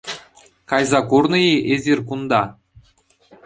[0.69, 2.41] Кайса курнӑ-и эсир кунта?